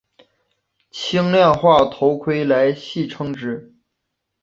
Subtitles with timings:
[0.89, 3.75] 轻量化头盔来戏称之。